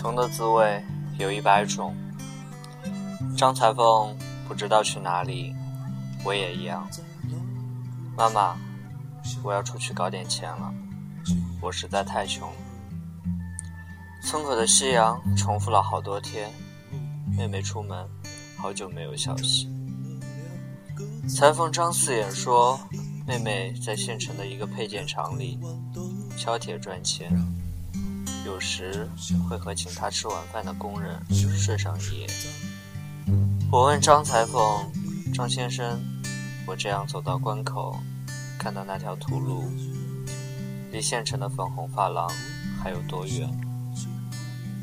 [0.00, 0.80] 穷的滋味
[1.18, 1.92] 有一百种。
[3.36, 4.16] 张裁缝
[4.46, 5.52] 不知道去哪里，
[6.24, 6.88] 我也一样。
[8.16, 8.56] 妈妈，
[9.42, 10.72] 我要出去搞点钱了，
[11.60, 12.48] 我实在太穷。
[14.22, 16.48] 村口的夕阳重复了好多天，
[17.36, 18.08] 妹妹出门，
[18.56, 19.68] 好久没有消息。
[21.28, 22.78] 裁缝张四眼说，
[23.26, 25.58] 妹妹在县城的一个配件厂里
[26.36, 27.36] 敲铁赚钱。
[28.48, 29.06] 有时
[29.46, 32.26] 会和请他吃晚饭的工人睡上一夜。
[33.70, 34.90] 我问张裁缝
[35.34, 36.00] ：“张先生，
[36.66, 38.00] 我这样走到关口，
[38.58, 39.70] 看到那条土路，
[40.90, 42.26] 离县城的粉红发廊
[42.82, 43.46] 还有多远？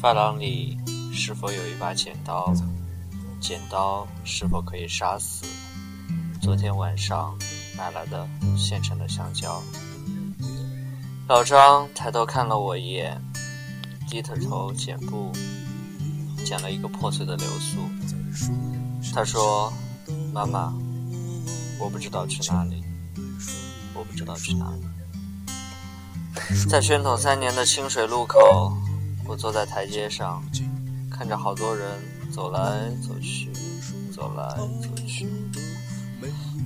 [0.00, 0.78] 发廊里
[1.12, 2.54] 是否有一把剪刀？
[3.40, 5.44] 剪刀是否可以杀死
[6.40, 7.38] 昨天晚上
[7.76, 9.62] 买来的现成的香蕉？”
[11.28, 13.20] 老张抬头看了我一眼。
[14.10, 15.30] 低着头剪布，
[16.44, 17.78] 剪了一个破碎的流苏。
[19.14, 19.72] 他说
[20.34, 20.74] ：“妈妈，
[21.78, 22.82] 我不知道去哪里，
[23.94, 24.82] 我不知道去哪里。”
[26.68, 28.72] 在宣统三年的清水路口，
[29.28, 30.42] 我坐在台阶上，
[31.08, 31.88] 看着好多人
[32.32, 33.52] 走来走去，
[34.12, 35.28] 走来走去。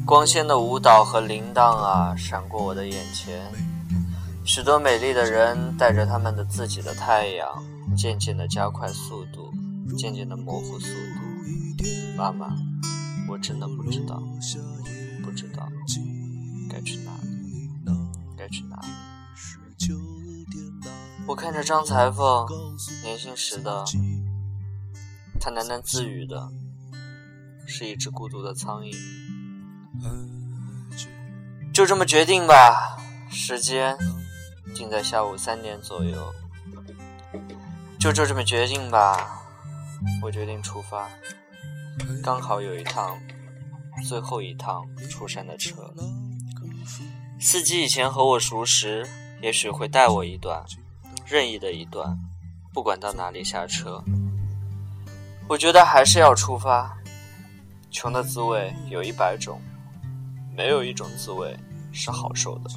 [0.06, 3.73] 光鲜的舞蹈和铃铛啊，闪过我的眼前。
[4.44, 7.48] 许多美丽的人带着他们的自己的太阳，
[7.96, 9.50] 渐渐地加快速度，
[9.96, 11.84] 渐渐地模糊速度。
[12.14, 12.54] 妈妈，
[13.26, 14.22] 我真的不知道，
[15.24, 15.66] 不知道
[16.70, 17.70] 该去哪里，
[18.36, 18.88] 该去哪里。
[21.26, 22.46] 我看着张裁缝，
[23.02, 23.82] 年轻时的
[25.40, 26.50] 他喃喃自语的，
[27.66, 28.94] 是一只孤独的苍蝇。
[31.72, 32.98] 就这么决定吧，
[33.30, 33.96] 时间。
[34.74, 36.34] 定在下午三点左右，
[37.98, 39.40] 就就这么决定吧。
[40.20, 41.08] 我决定出发，
[42.22, 43.18] 刚好有一趟
[44.06, 45.94] 最后一趟出山的车。
[47.40, 49.06] 司机以前和我熟识，
[49.40, 50.62] 也许会带我一段，
[51.24, 52.18] 任意的一段，
[52.72, 54.02] 不管到哪里下车。
[55.48, 56.96] 我觉得还是要出发。
[57.90, 59.60] 穷的滋味有一百种，
[60.56, 61.56] 没有一种滋味
[61.92, 62.70] 是好受的。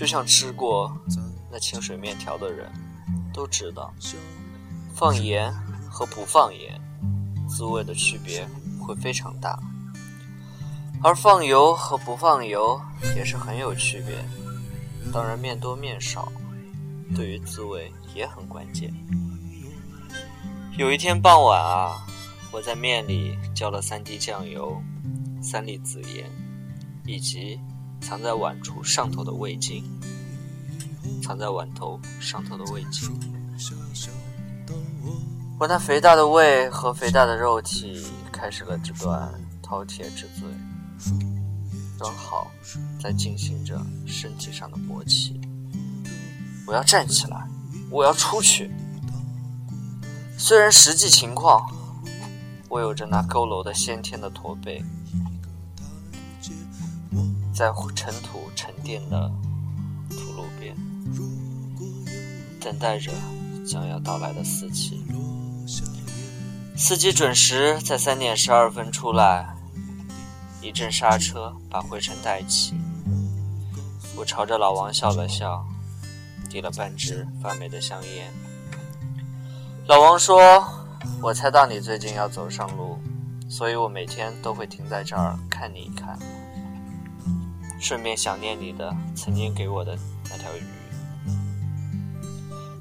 [0.00, 0.90] 就像吃过
[1.52, 2.72] 那清水面条的人，
[3.34, 3.92] 都知道，
[4.94, 5.52] 放盐
[5.90, 6.80] 和不放盐，
[7.46, 8.48] 滋味的区别
[8.80, 9.60] 会非常大；
[11.02, 12.80] 而放油和不放油
[13.14, 14.16] 也是很有区别。
[15.12, 16.32] 当然，面多面少，
[17.14, 18.90] 对于滋味也很关键。
[20.78, 22.06] 有一天傍晚啊，
[22.50, 24.82] 我在面里浇了三滴酱油，
[25.42, 26.24] 三粒紫盐，
[27.04, 27.60] 以及。
[28.00, 29.84] 藏在碗处上头的味精，
[31.22, 33.10] 藏在碗头上头的味精。
[35.58, 38.02] 我那肥大的胃和肥大的肉体
[38.32, 39.30] 开始了这段
[39.62, 40.48] 饕餮之罪，
[41.98, 42.50] 刚好
[42.98, 45.38] 在进行着身体上的勃起。
[46.66, 47.46] 我要站起来，
[47.90, 48.70] 我要出去。
[50.38, 51.70] 虽然实际情况，
[52.70, 54.82] 我有着那佝偻的先天的驼背。
[57.60, 59.30] 在尘土沉淀的
[60.08, 60.74] 土路边，
[62.58, 63.12] 等待着
[63.66, 65.04] 将要到来的司机。
[66.74, 69.54] 司机准时在三点十二分出来，
[70.62, 72.80] 一阵刹车把灰尘带起。
[74.16, 75.62] 我朝着老王笑了笑，
[76.48, 78.32] 递了半支发霉的香烟。
[79.86, 80.66] 老王说
[81.20, 82.98] ：“我猜到你最近要走上路，
[83.50, 86.18] 所以我每天都会停在这儿看你一看。”
[87.80, 89.96] 顺便想念你的曾经给我的
[90.30, 90.62] 那条鱼。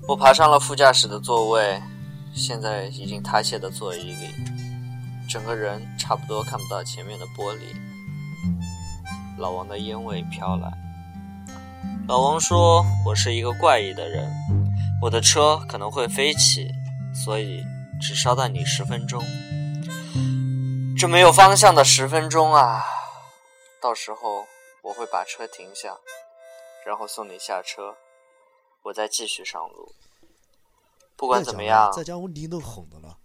[0.07, 1.81] 我爬上了副驾驶的座位，
[2.33, 4.27] 现在已经塌陷的座椅里，
[5.29, 7.75] 整个人差不多看不到前面的玻璃。
[9.37, 10.69] 老王的烟味飘来。
[12.07, 14.29] 老王说：“我是一个怪异的人，
[15.01, 16.67] 我的车可能会飞起，
[17.13, 17.63] 所以
[18.01, 19.23] 只捎带你十分钟。
[20.97, 22.83] 这没有方向的十分钟啊，
[23.81, 24.45] 到时候。”
[24.81, 25.99] 我会把车停下，
[26.85, 27.97] 然后送你下车，
[28.83, 29.93] 我再继续上路。
[31.17, 33.19] 不管怎么样，在家我你都哄的了，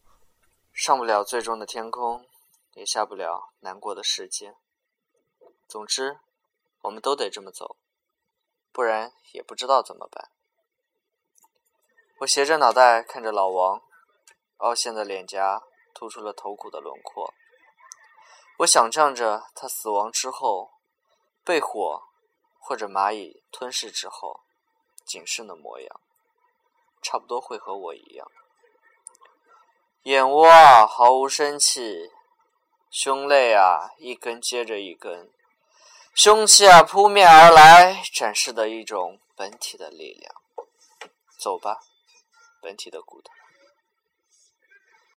[0.73, 2.29] 上不了最终的天空，
[2.75, 4.57] 也下不了难过的世界。
[5.69, 6.19] 总之，
[6.83, 7.77] 我们都得这么走，
[8.73, 10.31] 不然也不知道怎么办。
[12.19, 13.81] 我斜着脑袋看着老王，
[14.57, 15.63] 凹陷的脸颊
[15.95, 17.33] 突出了头骨的轮廓。
[18.59, 20.74] 我想象着他死亡之后。
[21.45, 22.03] 被火
[22.59, 24.41] 或者蚂蚁吞噬之后，
[25.05, 26.01] 仅剩的模样。
[27.03, 28.27] 差不多会和我一样。
[30.05, 32.11] 眼窝啊，毫无生气；
[32.91, 35.29] 胸肋啊，一根接着一根；
[36.15, 40.35] 凶器啊，扑面而来，展示的一种本体的力量。
[41.39, 41.81] 走吧，
[42.63, 43.34] 本体的骨头。